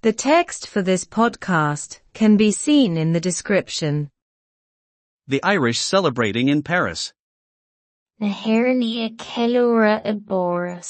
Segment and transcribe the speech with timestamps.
[0.00, 4.10] The text for this podcast can be seen in the description.
[5.26, 7.12] The Irish celebrating in Paris.
[8.20, 10.80] Na hÉireann Ceiliúradh i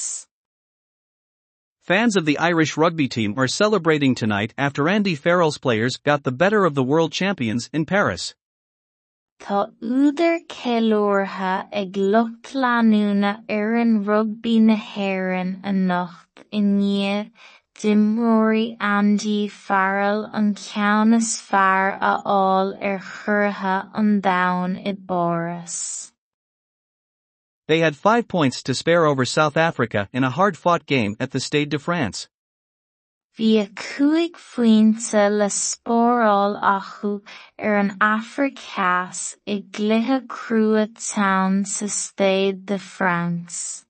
[1.80, 6.31] Fans of the Irish rugby team are celebrating tonight after Andy Farrell's players got the
[6.31, 8.35] better of the world champions in Paris.
[9.40, 17.30] Tá údar ceiliúrtha ag lucht leanúna ar an rugbaí na hÉireann a nocht i ndiaidh
[17.80, 26.11] d'imreoirí Andy Farrell an ceann is fearr a fháil ar churtha an domhan i Bóras.
[27.69, 31.41] They had five points to spare over South Africa in a hard-fought game at the
[31.41, 32.29] Stade de France.
[33.38, 37.23] Bhí cuaig faointe le spóráil acu
[37.57, 43.85] ar an Afracas i gcluiche crua town sa Stade de France.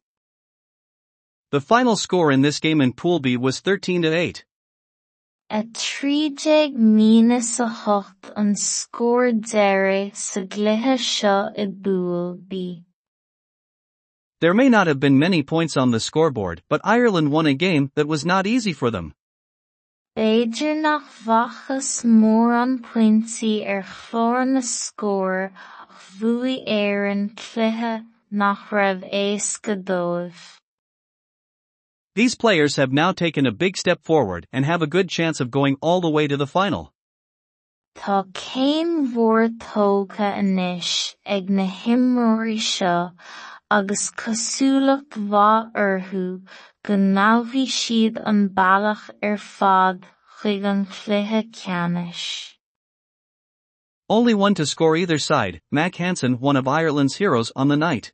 [1.50, 4.44] The final score in this game in Pool B was 13 to 8.
[5.48, 12.84] A trídéag míle sa hocht an scór deireadh sa gcluiche seo i Búil B.
[14.42, 17.92] There may not have been many points on the scoreboard, but Ireland won a game
[17.94, 19.14] that was not easy for them.
[20.18, 28.04] B'éidir nach bhfachas mór an pointí ar chlár na scór ach bhuaigh ar an cluiche
[28.30, 30.58] nach raibh éasca dóibh.
[32.18, 35.52] These players have now taken a big step forward and have a good chance of
[35.52, 36.92] going all the way to the final.
[37.96, 43.12] Tá céim mhór tógtha anois ag na himreoirí seo
[43.70, 46.42] agus cosúlacht mhaith orthu
[46.82, 50.04] go nalfaí siad an bealach ar fad
[50.40, 52.26] chuig an cluiche ceannais.
[54.10, 58.12] Only one to score either side, Mack Hansen one of Ireland's heroes on the night.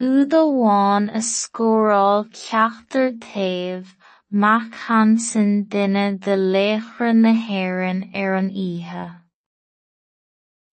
[0.00, 3.86] A scóráil ceachtar taobh
[4.28, 9.20] Mack Hansen duine de léachra na hÉireann ar an oíche.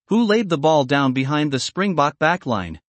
[0.08, 2.80] Who laid the ball down behind the Springbok backline?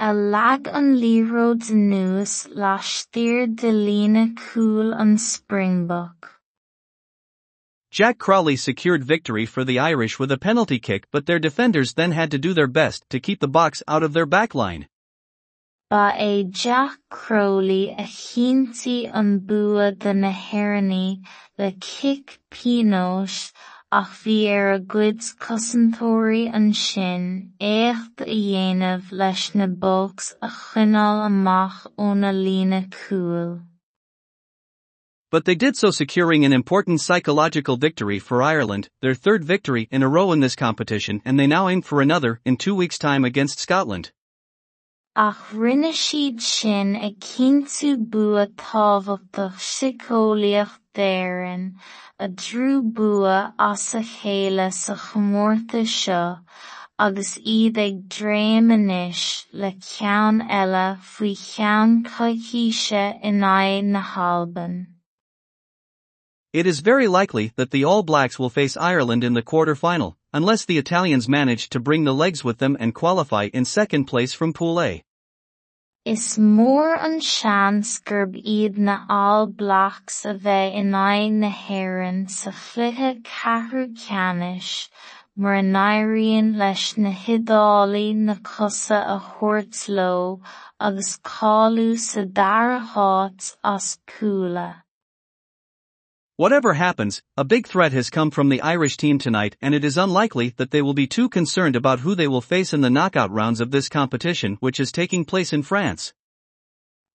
[0.00, 6.40] A lag an líróid nús lá stír de líne cúil an Springbok.
[7.92, 12.10] Jack Crowley secured victory for the Irish with a penalty kick but their defenders then
[12.10, 14.88] had to do their best to keep the box out of their backline.
[15.90, 21.24] Ba é Jack Crowley a chinntií an bua de na hÉireannaigh
[21.56, 23.52] le kick pianóis
[23.90, 31.86] ach bhí ar a gcuid cosantóirí ansin éacht a dhéanamh leis na bógs a amach
[31.96, 33.62] líne cúil.
[35.30, 40.02] But they did so securing an important psychological victory for Ireland, their third victory in
[40.02, 43.24] a row in this competition and they now aim for another in two weeks' time
[43.24, 44.12] against Scotland.
[45.20, 51.72] Ach rinne siad sin ag cinntiú bua tábhachtach sicólaíocht d'éireann
[52.20, 56.38] a drú bua as a chéile sa chomórta seo
[57.00, 64.86] agus iad ag dréim anois le ceann eile faoi cheann coithíse in aghaidh.
[66.52, 70.64] It is very likely that the All Blacks will face Ireland in the quarter-final, unless
[70.64, 74.52] the Italians manage to bring the legs with them and qualify in second place from
[74.52, 75.02] Pool A.
[76.10, 82.22] Is mór an seans gurb iad na All Blacks a bheith in aghaidh na hÉireann
[82.34, 84.70] sa chluiche ceathrú ceannais
[85.36, 90.40] mar an éiríonn leis na hiodálaí na cosa a thabhairt
[90.80, 91.12] agus
[92.08, 94.68] sa dara háit as púla.
[96.38, 99.98] Whatever happens, a big threat has come from the Irish team tonight and it is
[99.98, 103.32] unlikely that they will be too concerned about who they will face in the knockout
[103.32, 106.12] rounds of this competition which is taking place in France.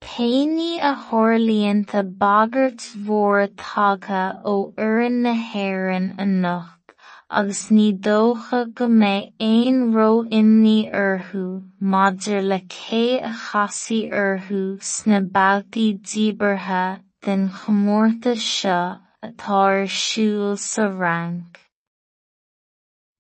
[0.02, 1.86] Péinaí a tharlaíonn
[2.18, 6.92] bagairt mhór tagtha ó Uireann na hÉireann a nocht,
[7.30, 10.10] agus ní dócha go mbeidh aon ró
[10.42, 11.46] imní orthu
[11.80, 20.58] maidir le cé a chasaí orthu sna babhtaí díobartha den chomórta seo atá ar siúl
[20.58, 21.60] sa rank.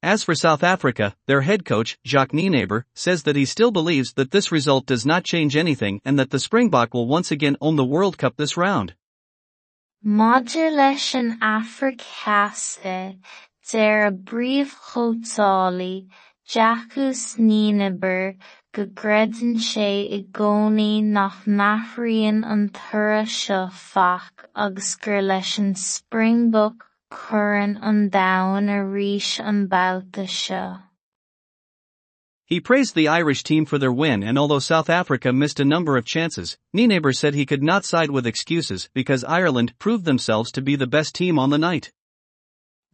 [0.03, 4.31] As for South Africa, their head coach, Jacques Nienaber, says that he still believes that
[4.31, 7.85] this result does not change anything and that the Springbok will once again own the
[7.85, 8.95] World Cup this round.
[10.05, 13.17] Maidir leis an Afracasa
[13.71, 16.09] deir a bríomhchomhtálaí
[16.45, 18.35] Jacques Nienaber
[18.73, 19.87] go greideann sé
[20.17, 26.87] i gcónaí nach n-aithríonn an toradh seo fach agus gur leis an Springbok
[27.17, 30.63] cuireann an domhan arís an babhta seo.
[32.45, 35.95] He praised the Irish team for their win and although South Africa missed a number
[35.95, 40.61] of chances, Nienaber said he could not side with excuses because Ireland proved themselves to
[40.63, 41.91] be the best team on the night.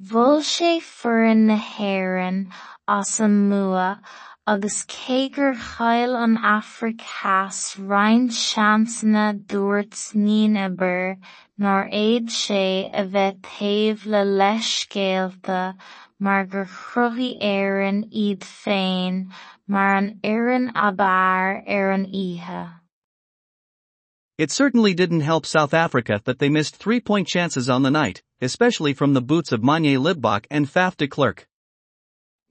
[0.02, 1.60] Sé foireann na
[2.88, 4.02] an mua
[4.50, 11.18] agus cé gur chaill an Afraic Theas roinnt seasamhna dúirt Nienaber
[11.60, 15.76] nár éid sé a bheith taobh le leithscéalta
[16.20, 19.20] mar gur chruthí éireann iad féin
[19.68, 22.82] mar an fhoireann ab fhearr ar.
[24.40, 28.96] It certainly didn't help South Africa that they missed three-point chances on the night, especially
[28.96, 31.49] from the boots of Manie Libbok and Faf de Klerk.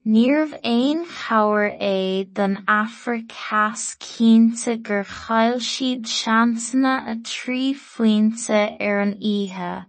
[0.07, 9.01] Níorbh aon chabhair é don Afraic Theas cinnte gur chaill siad seasamhna a trí-phointe ar
[9.01, 9.85] an oíche,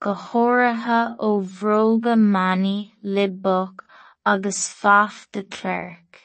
[0.00, 3.84] go háirithe ó bhróga Manie Libbok
[4.26, 6.22] agus Faf de Klerk.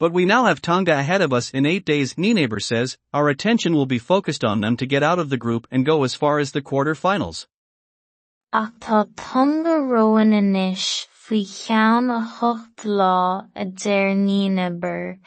[0.00, 3.72] But we now have Tonga ahead of us in eight days, Nienaber says, our attention
[3.72, 6.40] will be focused on them to get out of the group and go as far
[6.40, 7.46] as the quarter-finals.
[8.52, 15.18] Ach tá Tonga anois faoi cheann a hocht lá a deir Nienaber,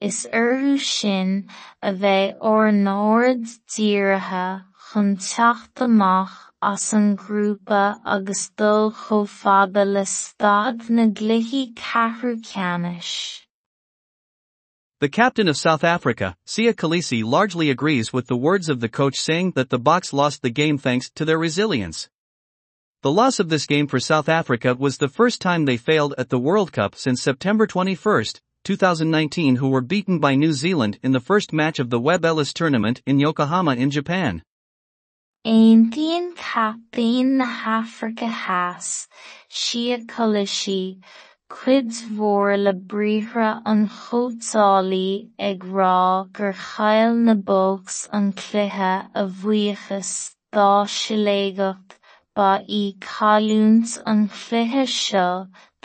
[0.00, 1.48] is orthu sin
[1.82, 10.06] a bheith nord dírithe chun teacht amach as an grúpa agus dul chomh fada le
[10.06, 13.40] stad na gcluichí ceathrú ceannais.
[15.00, 19.16] The captain of South Africa, Siya Kolisi largely agrees with the words of the coach
[19.18, 22.08] saying that the box lost the game thanks to their resilience.
[23.02, 26.30] The loss of this game for South Africa was the first time they failed at
[26.30, 28.24] the World Cup since September 21,
[28.64, 32.52] 2019 who were beaten by New Zealand in the first match of the Webb Ellis
[32.52, 34.42] tournament in Yokohama in Japan.
[35.46, 39.06] Aontaíonn captaín na hAfraice Theas,
[39.48, 41.00] Siya Kolisi,
[41.48, 49.24] cuid mhór le bríomhra an chótálaí ag rá gur chaill na Boks an cluiche a
[49.28, 51.94] bhuíochas dá siléigeacht
[52.38, 52.50] ba
[52.80, 55.30] í cáiliúint an cluiche seo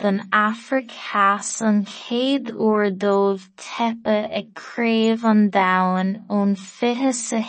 [0.02, 7.40] don Afraic Theas an chéad uair dóibh teipe ag craobh an domhain ón fiche sa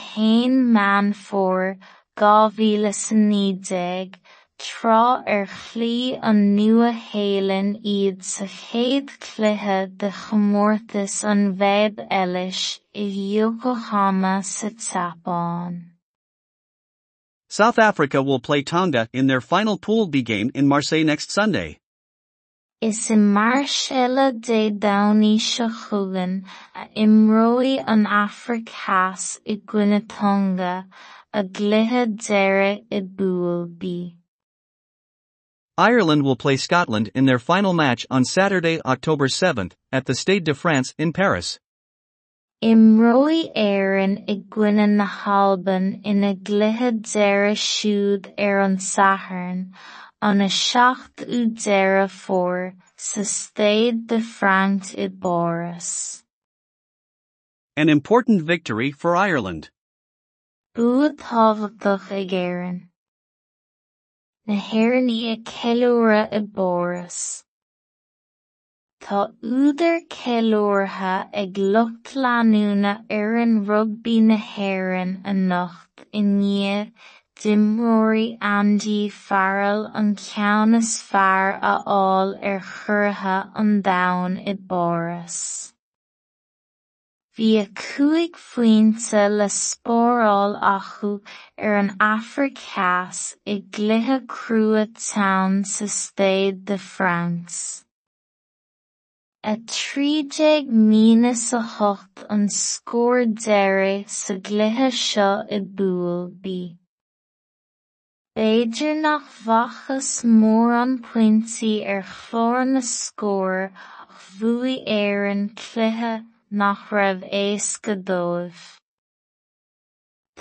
[4.65, 5.01] trá
[5.35, 12.61] ar chlí an nua-shéalainn iad sa chéad cluiche de chomórtas an Webb Ellis
[12.93, 13.05] i
[13.35, 15.94] Yokohama sa Tseapáin.
[17.55, 21.79] South Africa will play Tonga in their final Pool B game in Marseille next Sunday.
[22.81, 26.43] Is i Marseille dé domhain seo chugainn
[26.75, 30.03] a imreoidh an Afraic Theas i gcoinne
[31.33, 34.15] a gcluiche deireadh i
[35.77, 40.43] Ireland will play Scotland in their final match on Saturday, October 7th, at the Stade
[40.43, 41.59] de France in Paris.
[42.63, 49.73] Imreoidh Éireann i gcoinne na hAlban ina gcluiche deireadh siúd ar an Sathairn,
[50.21, 56.23] ana seacht ú deireadh fómhair, sa Stade de France i Borris.
[57.75, 59.69] An important victory for Ireland.
[60.73, 62.87] Bua tábhachtach ag Éireann.
[64.47, 67.44] Na hÉireann a ceiliúradh i Borris.
[69.05, 76.89] Tá údar ceiliúrtha ag lucht leanúna ar an rugbaí na hÉireann a nocht i ndiaidh
[77.41, 78.23] d'imreoirí
[78.53, 85.39] Andy Farrell an ceann is fearr a fháil ar chorrtha an domhain i Borris.
[87.37, 91.13] Bhí a cúig phointe le spóireáil acu
[91.59, 92.67] ar an Afraic
[93.45, 93.61] i
[94.35, 97.84] crua town sa Stade de France.
[99.45, 106.53] A trídéag mína sa hocht an scór deireadh sa gcluiche seo i Pool B.
[108.33, 110.09] B'fhéidir nach bhfachas
[110.39, 116.15] mór an pointí ar chlár na scór ach bhuaigh Éireann cluiche
[116.63, 118.65] nach raibh éasca dóibh.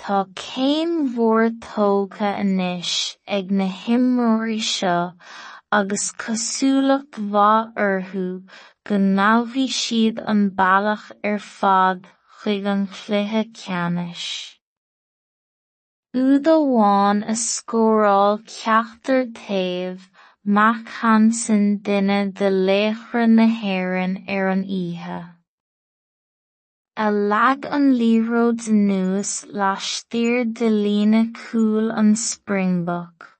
[0.01, 2.95] Tá céim mhór tógtha anois
[3.37, 5.11] ag na himreoirí seo
[5.77, 8.27] agus cosúlacht mhaith orthu
[8.87, 12.05] go nalfaí siad an bealach ar fad
[12.37, 14.27] chuig an cluiche ceannais.
[16.23, 20.07] Úd amháin a scóráil ceachtar taobh
[20.57, 25.21] Mac Hansen duine de léachra na hÉireann ar an oíche.
[27.05, 33.34] A leag an líróid nús laistír de líne cúil an Springbok.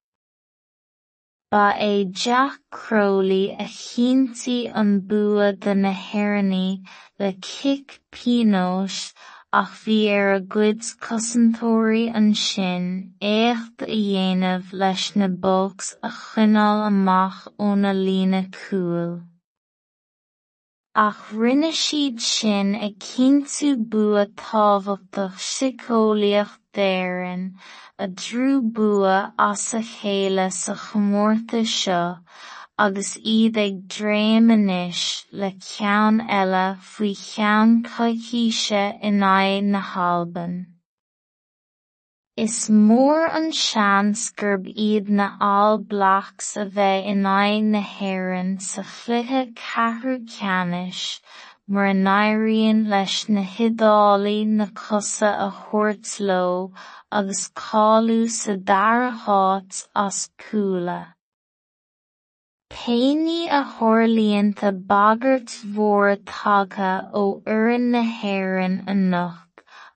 [1.51, 6.81] Ba é Jack Crowley a chinntií an bua de na hÉireannaigh
[7.19, 9.13] le cic pianóis
[9.53, 12.87] ach bhí ar a gcuid cosantóirí ansin
[13.21, 19.13] éacht a dhéanamh leis na bógs a choinneáil amach óna líne cúil.
[20.97, 27.43] Ach rinne siad sin ag cinntiú bua tábhachtach sicólaíocht d'éireann
[27.99, 32.19] a drú bua as a chéile sa chomórta seo
[32.79, 40.55] agus iad ag dréim anois le ceann eile faoi cheann coithíse in aghaidh na hAlban.
[42.43, 48.49] Is mór an seans gurb iad na All Blacks a bheith in aghaidh na hÉireann
[48.61, 51.03] sa chluiche ceathrú ceannais
[51.69, 56.11] mar a n-éiríonn leis na hiodálaí na cosa a thabhairt
[57.21, 60.99] agus cáiliú sa dara háit as púla.
[62.81, 64.53] Céinní a tharlaíonn
[64.91, 66.19] bagairt mhór
[67.23, 67.25] ó
[67.55, 69.44] Oireann na hÉireann anocht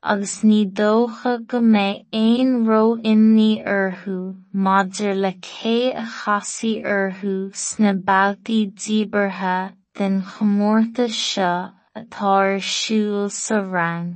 [0.01, 4.19] agus ní dócha go mbeidh aon raibh imní orthu
[4.67, 9.57] maidir le cé a chasaigh orthu sna babhtaí díobartha
[9.97, 11.55] den chomórta seo
[12.01, 14.13] atá ar siúl sa rang.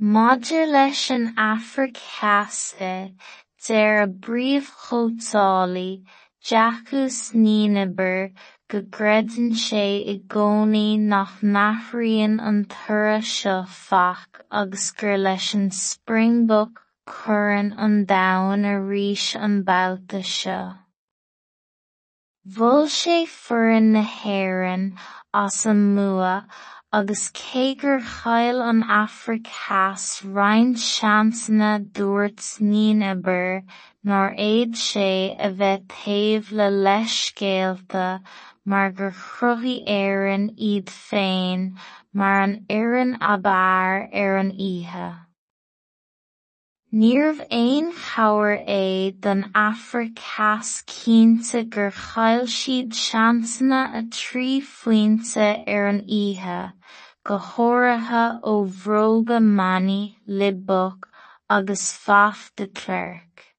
[0.00, 2.94] Maidir leis an Afraic Theasta
[3.66, 6.04] deir a bPríomhchomhtálaí
[6.40, 8.30] Jacques Nienaber
[8.72, 15.70] go greideann sé i gcónaí nach n-athraíonn an toradh seo fach agus gur leis an
[15.76, 16.82] Springbok
[17.12, 20.58] cuireann an domhain arís an bhabhta seo.
[22.58, 24.04] Bhfuil sé foireann na
[25.44, 25.82] as an
[26.90, 33.62] agus cé gur chaill an Afraic Theas roinnt seasamhna dúirt Nienaber
[34.02, 38.22] nár éiad sé a bheith taobh le leithscéalta
[38.64, 41.70] mar gur chruthí éireann iad féin
[42.14, 45.27] mar an fhoireann ab fhearr ar.
[46.90, 55.68] Níorbh aon chabhair é don afrair ceas cínta gur chail siad seansanna a trí phointe
[55.68, 56.72] ar an oíche,
[57.24, 61.04] go háirithe ó bhróga meanaí libbeach
[61.50, 63.52] agus pfaff de clerc.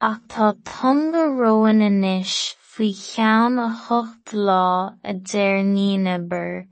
[0.00, 6.66] Ach tá tunga roin inis faoi cheann a thucht lá a déir nína bur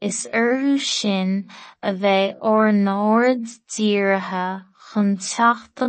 [0.00, 5.82] is a bheith ár nord dírithe chun teacht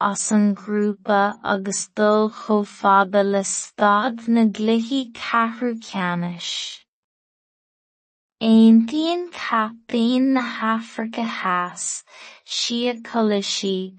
[0.00, 6.84] as an grúpa agus dul chomh fada le Stad na Gluichí Ceathrú Ceannais.
[8.40, 10.44] Aontaíonn captaín na
[10.80, 12.04] Theas
[12.46, 13.96] Siya Kolisi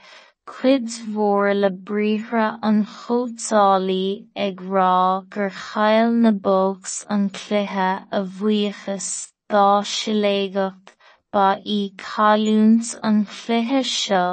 [0.51, 4.05] cuid mhór le bríomhra an chomhtálaí
[4.45, 4.93] ag rá
[5.35, 7.89] gur chaill na bógs an cluiche
[8.19, 9.09] a bhuíochas
[9.53, 10.95] dá siléigeacht
[11.37, 14.23] ba í cailliúnt an cluiche seo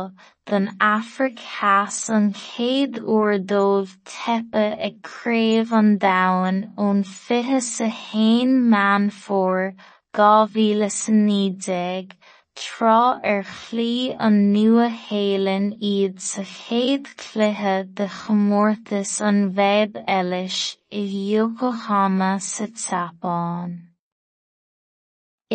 [0.53, 7.91] don Afraic Theas an chéad uair dóibh tepa ag craobh an domhain ón fiche sa
[8.01, 9.75] haon meán fómhair
[10.19, 12.17] dhá mhíle sa naodéag
[12.57, 20.61] trá ar chlí an nua-shéalainn iad sa chéad cluiche de chomórtas an bhfeidhm eilis
[21.01, 23.75] i Yokohama sa Tseapáin.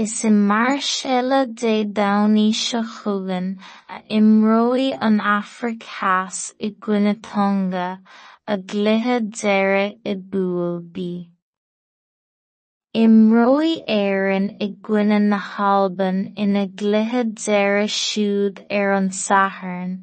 [0.04, 3.50] Is i mar seile dé domhaí seo chugainn
[3.96, 5.90] a imreoidh an Afraic
[6.68, 7.90] i gcoinne Tonga
[8.48, 11.31] a gcluiche i bPúilbí.
[12.94, 19.94] Imreoidh Éireann i gcoinne na hAlban ina gcluiche deireadh siúd ar er an Sathairn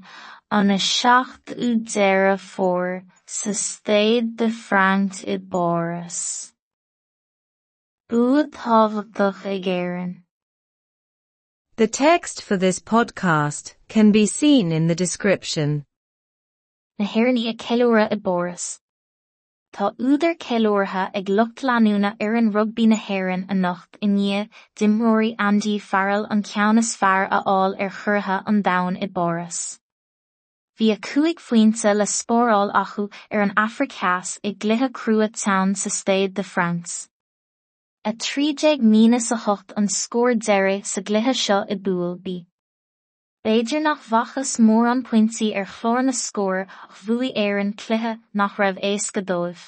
[0.51, 6.23] ana seacht ú deireadh fómhair sa Stade de France i Bóras.
[8.09, 10.23] Bua tábhachtach ag Éireann.
[11.77, 15.85] The text for this podcast can be seen in the description.
[16.99, 18.81] Na hÉireannaigh a ceiliúradh i Bóras.
[19.73, 24.49] Tá údar ceiliúrtha ag lucht leanúna ar an rugbí na hÉireann a nocht i ndiaidh
[24.77, 29.61] d'imreoirí Andy Farrell an ceann is fearr a fháil ar churtha an domhain i Bóras.
[30.79, 35.75] Bhí a cúig faointe le spóráil acu ar an Afraic Theas ag cluiche crua town
[35.75, 37.09] sa Stade de France.
[38.05, 42.37] A trídéag mína sa hocht an scór deireadh sa gcluiche seo i bPúilbí.
[43.47, 48.57] B'éidir nach bhfachas mór an pointí ar chlár na scóir ach bhuaigh Éireann cluiche nach
[48.59, 49.61] raibh éasca dóibh.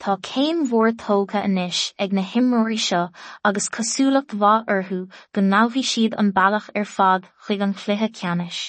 [0.00, 3.00] Tá céim mhór tógtha anois ag na himreoirí seo
[3.44, 5.00] agus cosúlacht mhaith orthu
[5.32, 8.60] go nabhfaidh siad an bealach ar fad chuig an cluiche ceannais.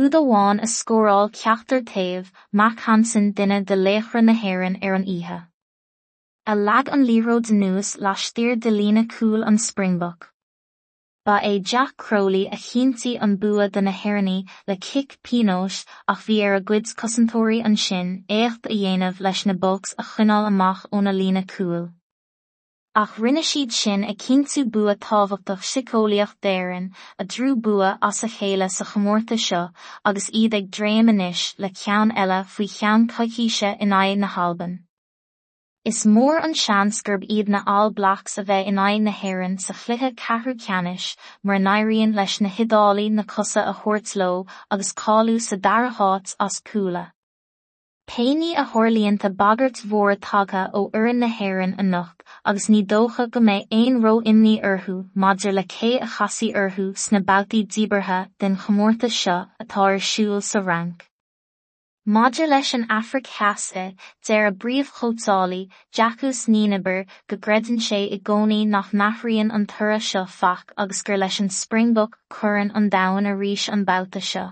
[0.00, 5.06] Úd amháin is scóráil ceachtar taobh mac Hansen duine de léchra na hÉireann ar an
[5.14, 5.38] oíche.
[6.46, 10.30] A lag an líród nús leistír de lína cúil an Springbok.
[11.22, 16.24] Ba é Jack Crowley a chiintí an bua de na hhéirní le cic pinóis ach
[16.26, 20.46] bhí ar a gcuid cosantóirí an sin écht a dhéanamh leis na bogs a chuinál
[20.46, 21.92] amach óna lína cúil.
[22.96, 28.26] Ach rinne siad sin ag cinntiú bua tábhachtach sicólaíocht d'éireann a drú bua as a
[28.26, 29.64] chéile sa chomórta seo
[30.02, 34.80] agus iad ag dréim inis le ceann eile faoi cheann coicíise in aghaidh na hAlban.
[35.82, 40.10] Is mór an seanscurb iad na allblach a bheith in aghaidh na hhéann sa chluthe
[40.22, 41.06] cethú ceanis
[41.42, 46.60] mar nairíonn leis na hidálaí na cosa a thuirt lo agus cáú sa darthát as
[46.60, 47.04] coolla.
[48.06, 53.30] Péine a thirlíonnta bagart mhór tagtha ó uan na hhéann a nocht agus ní dócha
[53.30, 58.24] go méid aon ro imní orthú madidir le cé a chasí orthú sna bagtaí díbartha
[58.38, 61.09] den chomórta seo atá ar siúil sa rank.
[62.10, 63.94] Maidir leis an Afraic theasta
[64.26, 70.24] deir a bríomhchomhtálaí Jacques Nienaber go greideann sé i gcónaí nach nathraíonn an turas seo
[70.38, 74.42] fach agus gur leis an Springbok cuireann an domhan arís an babhta seo.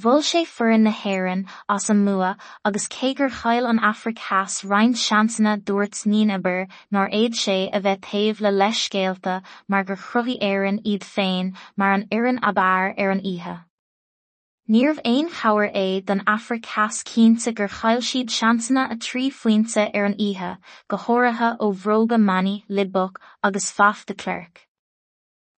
[0.00, 4.64] Bhfuil sé fuair na hÉireann as an mua agus cé gur chaill an Afraic theas
[4.72, 10.40] roinnt seansanna dúirt Nienaber nar éiad sé a bheith taobh le leithscéalta mar gur chruthí
[10.40, 13.58] éireann iad féin mar an oireann abhair ar an oíche.
[14.70, 19.84] Níorbh aon chabhair é don Afraic theas cinnte gur chaill siad seansanna a trí faointe
[19.96, 20.58] ar an oíche
[20.88, 24.66] go háirithe ó bhróga Manny Lidbok agus Faf de Klerk.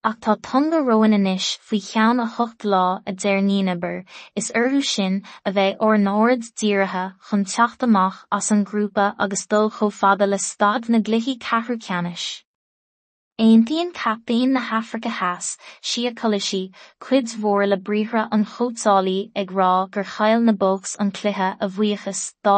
[0.04, 4.04] Ach tá tonga roin inis faoi cheann a thucht lá a deir níanabar
[4.36, 9.44] is orthú sin a bheith ó náid díirithe chun techt amach as an grúpa agus
[9.46, 12.44] dul cho fada le stad na gluichí cethú ceannis.
[13.40, 15.46] Aontaíonn captaín na hAfraca theas
[15.90, 16.72] si a coilisií
[17.04, 20.04] cuid mhór le bríomhra an chótálaí ag rá gur
[20.48, 22.56] na bogs an cluiche a bhuíochas dá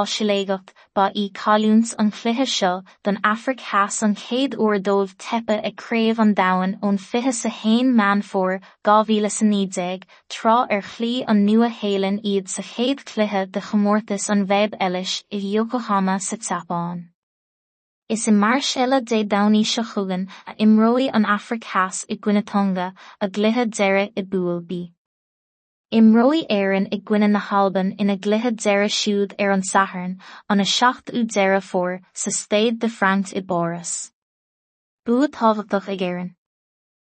[0.99, 2.73] ba í cáiliúnt an chluiche seo
[3.05, 7.95] don Afraic theas an chéad uair dómh tepa agcréomh an domhain ón fiche sa haon
[8.03, 13.07] meán fór dhá mhíle sa nídéag trá ar chlí an nua-shéalainn iad sa chéad
[13.55, 13.63] de
[14.35, 17.12] an bheib eilis i Yokohama sa.
[18.13, 22.89] Is i mar seile dé daní se chugan a imróí an Afraic theas i Gwinnetonga
[23.23, 24.81] a gluthe deire i búilbí.
[26.01, 30.19] Imróí éan i gcuine na halban ina gluthe deire siúd ar an Saharn
[30.51, 34.13] an na seacht ú deire fór sa Stade de Franks i Boris.
[35.07, 36.31] Bú táhachtach ag éan.